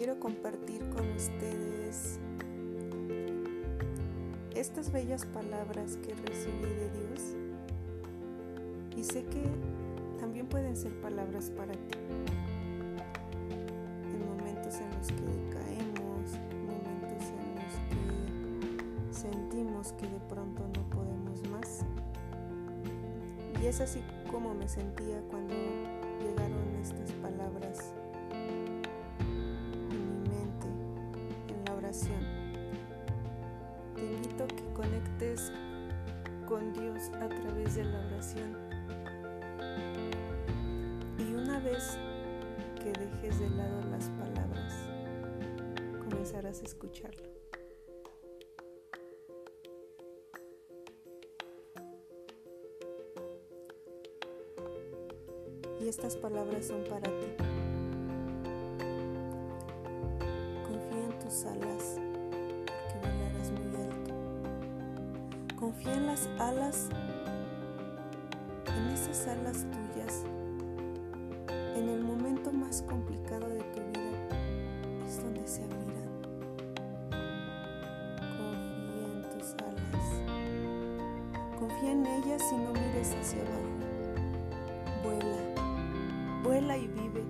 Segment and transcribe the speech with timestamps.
[0.00, 2.18] quiero compartir con ustedes
[4.54, 7.36] estas bellas palabras que recibí de Dios
[8.96, 9.42] y sé que
[10.18, 11.98] también pueden ser palabras para ti.
[14.04, 20.88] En momentos en los que caemos, momentos en los que sentimos que de pronto no
[20.88, 21.80] podemos más.
[23.62, 25.54] Y es así como me sentía cuando
[26.22, 26.69] llegaron
[34.80, 35.52] conectes
[36.48, 38.56] con Dios a través de la oración.
[41.18, 41.98] Y una vez
[42.82, 44.72] que dejes de lado las palabras,
[46.02, 47.28] comenzarás a escucharlo.
[55.78, 57.26] Y estas palabras son para ti.
[60.64, 62.09] Confía en tus alas
[65.70, 66.88] Confía en las alas,
[68.66, 70.24] en esas alas tuyas.
[71.76, 76.10] En el momento más complicado de tu vida es donde se abrirán.
[78.36, 80.08] Confía en tus alas.
[81.56, 83.62] Confía en ellas y no mires hacia abajo.
[85.04, 85.36] Vuela
[86.42, 87.22] vuela y vive,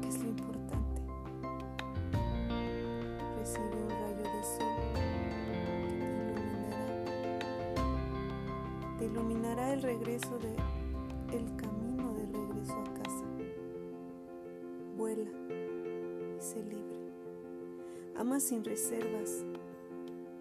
[0.00, 1.02] que es lo importante.
[3.38, 4.73] Recibe un rayo de sol
[9.04, 9.72] iluminará.
[9.72, 10.54] El regreso de
[11.36, 13.24] el camino de regreso a casa.
[14.96, 15.30] Vuela
[16.36, 17.12] y sé libre.
[18.16, 19.44] Ama sin reservas.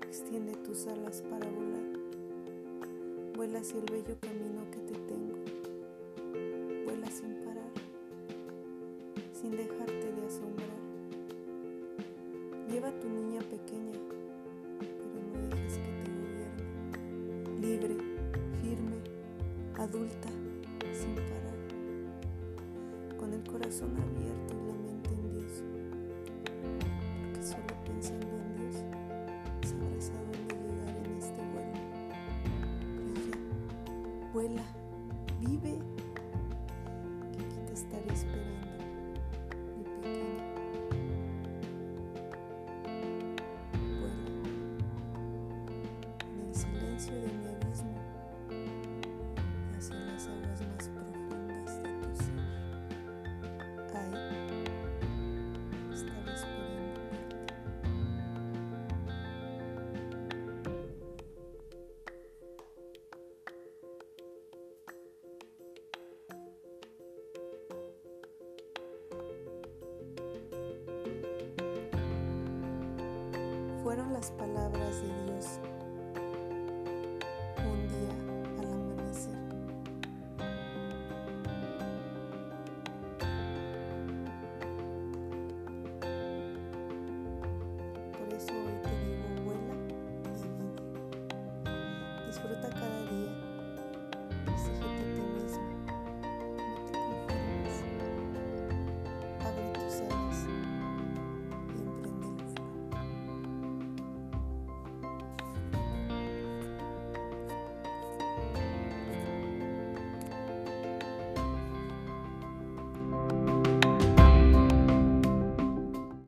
[0.01, 1.83] Extiende tus alas para volar.
[3.35, 5.53] Vuela hacia el bello camino que te tengo
[7.13, 7.71] sin parar,
[9.39, 10.79] sin dejarte de asombrar.
[12.67, 13.99] Lleva a tu niña pequeña,
[19.93, 20.27] adulta,
[20.91, 21.59] sin parar,
[23.15, 25.63] con el corazón abierto y la mente en Dios,
[27.21, 28.75] porque solo pensando en Dios
[29.61, 31.79] sabrás a dónde llegar en este vuelo.
[32.97, 33.37] Brilla,
[34.33, 34.65] vuela,
[73.93, 75.59] fueron las palabras de Dios